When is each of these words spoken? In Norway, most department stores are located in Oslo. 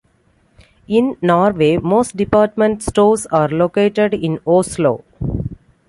In 0.87 1.15
Norway, 1.21 1.77
most 1.77 2.17
department 2.17 2.81
stores 2.81 3.27
are 3.27 3.49
located 3.49 4.15
in 4.15 4.39
Oslo. 4.47 5.03